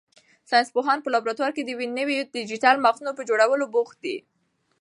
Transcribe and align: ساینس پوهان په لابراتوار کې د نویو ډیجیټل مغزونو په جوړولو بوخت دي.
ساینس 0.49 0.69
پوهان 0.75 0.97
په 1.01 1.09
لابراتوار 1.13 1.51
کې 1.55 1.61
د 1.63 1.69
نویو 1.97 2.27
ډیجیټل 2.35 2.75
مغزونو 2.85 3.11
په 3.17 3.23
جوړولو 3.29 3.65
بوخت 3.73 3.97
دي. 4.05 4.17